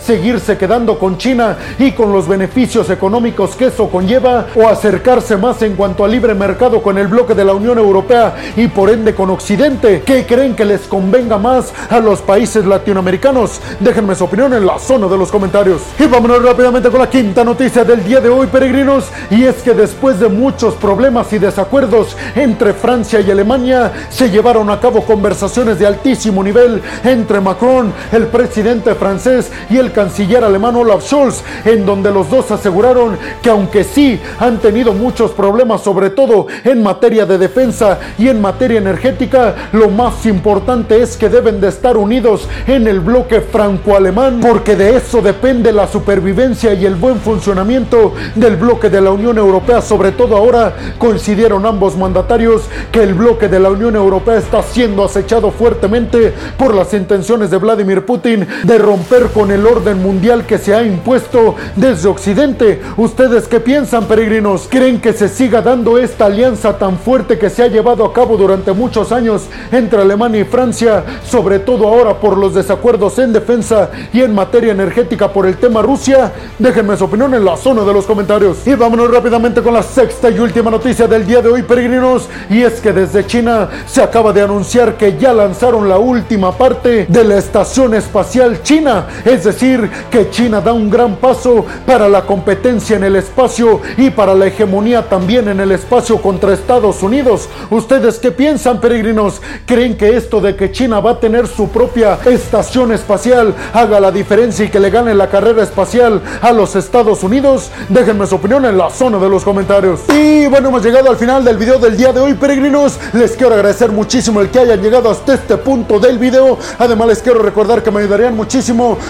seguirse 0.00 0.56
quedando 0.56 0.98
con 0.98 1.18
China 1.18 1.56
y 1.78 1.92
con 1.92 2.12
los 2.12 2.28
beneficios 2.28 2.90
económicos 2.90 3.56
que 3.56 3.66
eso 3.66 3.88
conlleva 3.88 4.46
o 4.54 4.68
acercarse 4.68 5.36
más 5.36 5.62
en 5.62 5.74
cuanto 5.74 6.04
a 6.04 6.08
libre 6.08 6.34
mercado 6.34 6.82
con 6.82 6.98
el 6.98 7.08
bloque 7.08 7.34
de 7.34 7.44
la 7.44 7.54
Unión 7.54 7.78
Europea 7.78 8.34
y 8.56 8.68
por 8.68 8.90
ende 8.90 9.14
con 9.14 9.30
Occidente? 9.30 10.02
¿Qué 10.04 10.26
creen 10.26 10.54
que 10.54 10.64
les 10.64 10.82
convenga 10.82 11.38
más 11.38 11.72
a 11.88 12.00
los 12.00 12.20
países 12.20 12.64
latinoamericanos? 12.64 13.60
Déjenme 13.80 14.14
su 14.14 14.24
opinión 14.24 14.52
en 14.54 14.66
la 14.66 14.78
zona 14.78 15.06
de 15.06 15.18
los 15.18 15.30
comentarios. 15.30 15.82
Y 15.98 16.06
vámonos 16.06 16.42
rápidamente 16.42 16.90
con 16.90 17.00
la 17.00 17.10
quinta 17.10 17.44
noticia 17.44 17.84
del 17.84 18.04
día 18.04 18.20
de 18.20 18.28
hoy, 18.28 18.46
peregrinos, 18.46 19.04
y 19.30 19.44
es 19.44 19.56
que 19.56 19.74
después 19.74 20.18
de 20.18 20.28
muchos 20.28 20.74
problemas 20.74 21.32
y 21.32 21.38
desacuerdos 21.38 22.16
entre 22.34 22.72
Francia 22.74 23.20
y 23.20 23.30
Alemania, 23.30 23.92
se 24.10 24.30
llevaron 24.30 24.70
a 24.70 24.80
cabo 24.80 25.04
conversaciones 25.04 25.78
de 25.78 25.86
altísimo 25.86 26.42
nivel 26.42 26.82
entre 27.04 27.40
Macron, 27.40 27.92
el 28.12 28.26
presidente 28.26 28.94
francés, 28.96 29.50
y 29.70 29.76
el 29.76 29.92
canciller 29.92 30.44
alemán 30.44 30.76
Olaf 30.76 31.04
Scholz, 31.04 31.42
en 31.64 31.86
donde 31.86 32.10
los 32.10 32.28
dos 32.28 32.50
aseguraron 32.50 33.16
que 33.42 33.50
aunque 33.50 33.84
sí 33.84 34.20
han 34.38 34.58
tenido 34.58 34.92
muchos 34.92 35.30
problemas, 35.30 35.82
sobre 35.82 36.10
todo 36.10 36.46
en 36.64 36.82
materia 36.82 37.26
de 37.26 37.38
defensa 37.38 37.98
y 38.18 38.28
en 38.28 38.40
materia 38.40 38.78
energética, 38.78 39.54
lo 39.72 39.88
más 39.88 40.26
importante 40.26 41.00
es 41.02 41.16
que 41.16 41.28
deben 41.28 41.60
de 41.60 41.68
estar 41.68 41.96
unidos 41.96 42.48
en 42.66 42.86
el 42.86 43.00
bloque 43.00 43.40
franco-alemán, 43.40 44.40
porque 44.40 44.76
de 44.76 44.96
eso 44.96 45.22
depende 45.22 45.72
la 45.72 45.86
supervivencia 45.86 46.74
y 46.74 46.86
el 46.86 46.94
buen 46.94 47.20
funcionamiento 47.20 48.14
del 48.34 48.56
bloque 48.56 48.90
de 48.90 49.00
la 49.00 49.10
Unión 49.10 49.38
Europea, 49.38 49.80
sobre 49.80 50.12
todo 50.12 50.36
ahora 50.36 50.74
coincidieron 50.98 51.66
ambos 51.66 51.96
mandatarios 51.96 52.62
que 52.92 53.02
el 53.02 53.14
bloque 53.14 53.48
de 53.48 53.60
la 53.60 53.70
Unión 53.70 53.96
Europea 53.96 54.38
está 54.38 54.62
siendo 54.62 55.04
acechado 55.04 55.50
fuertemente 55.50 56.32
por 56.58 56.74
las 56.74 56.92
intenciones 56.94 57.50
de 57.50 57.58
Vladimir 57.58 58.04
Putin 58.04 58.46
de 58.64 58.78
romper 58.86 59.26
con 59.34 59.50
el 59.50 59.66
orden 59.66 60.00
mundial 60.00 60.46
que 60.46 60.58
se 60.58 60.72
ha 60.72 60.84
impuesto 60.84 61.56
desde 61.74 62.08
Occidente. 62.08 62.80
¿Ustedes 62.96 63.48
qué 63.48 63.58
piensan, 63.58 64.04
peregrinos? 64.04 64.68
¿Creen 64.70 65.00
que 65.00 65.12
se 65.12 65.28
siga 65.28 65.60
dando 65.60 65.98
esta 65.98 66.26
alianza 66.26 66.78
tan 66.78 66.96
fuerte 66.96 67.36
que 67.36 67.50
se 67.50 67.64
ha 67.64 67.66
llevado 67.66 68.04
a 68.04 68.12
cabo 68.12 68.36
durante 68.36 68.72
muchos 68.72 69.10
años 69.10 69.46
entre 69.72 70.00
Alemania 70.00 70.42
y 70.42 70.44
Francia, 70.44 71.02
sobre 71.28 71.58
todo 71.58 71.88
ahora 71.88 72.20
por 72.20 72.38
los 72.38 72.54
desacuerdos 72.54 73.18
en 73.18 73.32
defensa 73.32 73.90
y 74.12 74.20
en 74.22 74.32
materia 74.32 74.70
energética 74.70 75.32
por 75.32 75.46
el 75.46 75.56
tema 75.56 75.82
Rusia? 75.82 76.32
Déjenme 76.56 76.96
su 76.96 77.06
opinión 77.06 77.34
en 77.34 77.44
la 77.44 77.56
zona 77.56 77.82
de 77.82 77.92
los 77.92 78.06
comentarios. 78.06 78.64
Y 78.68 78.74
vámonos 78.76 79.10
rápidamente 79.10 79.62
con 79.62 79.74
la 79.74 79.82
sexta 79.82 80.30
y 80.30 80.38
última 80.38 80.70
noticia 80.70 81.08
del 81.08 81.26
día 81.26 81.42
de 81.42 81.48
hoy, 81.48 81.64
peregrinos. 81.64 82.28
Y 82.48 82.62
es 82.62 82.74
que 82.74 82.92
desde 82.92 83.26
China 83.26 83.68
se 83.88 84.00
acaba 84.00 84.32
de 84.32 84.42
anunciar 84.42 84.96
que 84.96 85.18
ya 85.18 85.32
lanzaron 85.32 85.88
la 85.88 85.98
última 85.98 86.52
parte 86.52 87.06
de 87.08 87.24
la 87.24 87.36
estación 87.36 87.92
espacial 87.92 88.62
china 88.62 88.75
Es 89.24 89.44
decir, 89.44 89.90
que 90.10 90.28
China 90.28 90.60
da 90.60 90.74
un 90.74 90.90
gran 90.90 91.16
paso 91.16 91.64
para 91.86 92.10
la 92.10 92.26
competencia 92.26 92.96
en 92.96 93.04
el 93.04 93.16
espacio 93.16 93.80
y 93.96 94.10
para 94.10 94.34
la 94.34 94.48
hegemonía 94.48 95.08
también 95.08 95.48
en 95.48 95.60
el 95.60 95.72
espacio 95.72 96.20
contra 96.20 96.52
Estados 96.52 97.02
Unidos. 97.02 97.48
¿Ustedes 97.70 98.18
qué 98.18 98.32
piensan, 98.32 98.78
peregrinos? 98.78 99.40
¿Creen 99.64 99.96
que 99.96 100.14
esto 100.14 100.42
de 100.42 100.56
que 100.56 100.72
China 100.72 101.00
va 101.00 101.12
a 101.12 101.20
tener 101.20 101.46
su 101.46 101.70
propia 101.70 102.18
estación 102.26 102.92
espacial 102.92 103.54
haga 103.72 103.98
la 103.98 104.10
diferencia 104.10 104.66
y 104.66 104.68
que 104.68 104.78
le 104.78 104.90
gane 104.90 105.14
la 105.14 105.30
carrera 105.30 105.62
espacial 105.62 106.20
a 106.42 106.52
los 106.52 106.76
Estados 106.76 107.22
Unidos? 107.22 107.70
Déjenme 107.88 108.26
su 108.26 108.34
opinión 108.34 108.66
en 108.66 108.76
la 108.76 108.90
zona 108.90 109.18
de 109.18 109.30
los 109.30 109.42
comentarios. 109.42 110.00
Y 110.12 110.48
bueno, 110.48 110.68
hemos 110.68 110.84
llegado 110.84 111.08
al 111.08 111.16
final 111.16 111.42
del 111.44 111.56
video 111.56 111.78
del 111.78 111.96
día 111.96 112.12
de 112.12 112.20
hoy, 112.20 112.34
peregrinos. 112.34 112.98
Les 113.14 113.32
quiero 113.32 113.54
agradecer 113.54 113.90
muchísimo 113.90 114.42
el 114.42 114.50
que 114.50 114.58
hayan 114.58 114.82
llegado 114.82 115.10
hasta 115.10 115.32
este 115.32 115.56
punto 115.56 115.98
del 115.98 116.18
video. 116.18 116.58
Además, 116.78 117.08
les 117.08 117.22
quiero 117.22 117.38
recordar 117.38 117.82
que 117.82 117.90
me 117.90 118.00
ayudarían 118.00 118.36
muchísimo 118.36 118.55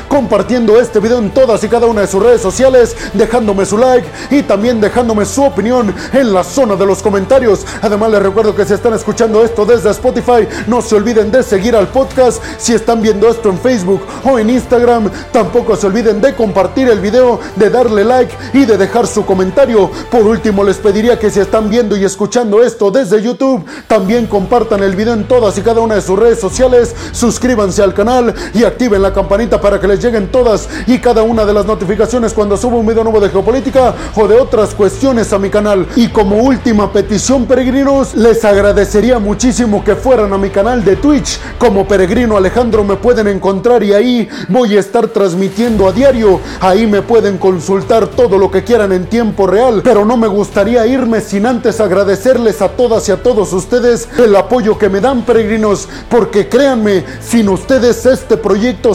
compartiendo 0.08 0.80
este 0.80 0.98
video 0.98 1.18
en 1.18 1.30
todas 1.30 1.62
y 1.62 1.68
cada 1.68 1.86
una 1.86 2.00
de 2.00 2.08
sus 2.08 2.20
redes 2.20 2.40
sociales, 2.40 2.96
dejándome 3.12 3.64
su 3.64 3.78
like 3.78 4.08
y 4.30 4.42
también 4.42 4.80
dejándome 4.80 5.24
su 5.24 5.44
opinión 5.44 5.94
en 6.12 6.32
la 6.32 6.42
zona 6.42 6.74
de 6.74 6.84
los 6.84 7.00
comentarios. 7.00 7.64
Además, 7.80 8.10
les 8.10 8.22
recuerdo 8.22 8.56
que 8.56 8.64
si 8.64 8.74
están 8.74 8.94
escuchando 8.94 9.44
esto 9.44 9.64
desde 9.64 9.90
Spotify, 9.90 10.48
no 10.66 10.82
se 10.82 10.96
olviden 10.96 11.30
de 11.30 11.44
seguir 11.44 11.76
al 11.76 11.86
podcast. 11.86 12.42
Si 12.58 12.74
están 12.74 13.00
viendo 13.00 13.28
esto 13.28 13.48
en 13.48 13.58
Facebook 13.58 14.02
o 14.24 14.36
en 14.36 14.50
Instagram, 14.50 15.10
tampoco 15.30 15.76
se 15.76 15.86
olviden 15.86 16.20
de 16.20 16.34
compartir 16.34 16.88
el 16.88 16.98
video, 16.98 17.38
de 17.54 17.70
darle 17.70 18.04
like 18.04 18.34
y 18.52 18.64
de 18.64 18.76
dejar 18.76 19.06
su 19.06 19.24
comentario. 19.24 19.88
Por 20.10 20.22
último, 20.22 20.64
les 20.64 20.78
pediría 20.78 21.20
que 21.20 21.30
si 21.30 21.38
están 21.38 21.70
viendo 21.70 21.96
y 21.96 22.04
escuchando 22.04 22.64
esto 22.64 22.90
desde 22.90 23.22
YouTube, 23.22 23.64
también 23.86 24.26
compartan 24.26 24.82
el 24.82 24.96
video 24.96 25.14
en 25.14 25.28
todas 25.28 25.56
y 25.56 25.62
cada 25.62 25.80
una 25.80 25.94
de 25.94 26.02
sus 26.02 26.18
redes 26.18 26.40
sociales, 26.40 26.96
suscríbanse 27.12 27.82
al 27.82 27.94
canal 27.94 28.34
y 28.52 28.64
activen 28.64 29.02
la 29.02 29.12
campanita 29.12 29.35
para 29.36 29.78
que 29.78 29.86
les 29.86 30.02
lleguen 30.02 30.28
todas 30.28 30.66
y 30.86 30.98
cada 30.98 31.22
una 31.22 31.44
de 31.44 31.52
las 31.52 31.66
notificaciones 31.66 32.32
cuando 32.32 32.56
subo 32.56 32.78
un 32.78 32.86
video 32.86 33.04
nuevo 33.04 33.20
de 33.20 33.28
geopolítica 33.28 33.94
o 34.14 34.26
de 34.26 34.34
otras 34.34 34.74
cuestiones 34.74 35.30
a 35.34 35.38
mi 35.38 35.50
canal. 35.50 35.86
Y 35.94 36.08
como 36.08 36.36
última 36.38 36.90
petición, 36.90 37.44
peregrinos, 37.44 38.14
les 38.14 38.42
agradecería 38.46 39.18
muchísimo 39.18 39.84
que 39.84 39.94
fueran 39.94 40.32
a 40.32 40.38
mi 40.38 40.48
canal 40.48 40.82
de 40.82 40.96
Twitch. 40.96 41.38
Como 41.58 41.86
Peregrino 41.86 42.38
Alejandro 42.38 42.82
me 42.82 42.96
pueden 42.96 43.28
encontrar 43.28 43.82
y 43.82 43.92
ahí 43.92 44.26
voy 44.48 44.74
a 44.74 44.80
estar 44.80 45.08
transmitiendo 45.08 45.86
a 45.86 45.92
diario. 45.92 46.40
Ahí 46.60 46.86
me 46.86 47.02
pueden 47.02 47.36
consultar 47.36 48.06
todo 48.06 48.38
lo 48.38 48.50
que 48.50 48.64
quieran 48.64 48.92
en 48.92 49.04
tiempo 49.04 49.46
real. 49.46 49.82
Pero 49.84 50.06
no 50.06 50.16
me 50.16 50.28
gustaría 50.28 50.86
irme 50.86 51.20
sin 51.20 51.44
antes 51.44 51.78
agradecerles 51.78 52.62
a 52.62 52.70
todas 52.70 53.06
y 53.10 53.12
a 53.12 53.22
todos 53.22 53.52
ustedes 53.52 54.08
el 54.16 54.34
apoyo 54.34 54.78
que 54.78 54.88
me 54.88 55.02
dan, 55.02 55.26
peregrinos. 55.26 55.90
Porque 56.08 56.48
créanme, 56.48 57.04
sin 57.20 57.50
ustedes 57.50 58.06
este 58.06 58.38
proyecto 58.38 58.94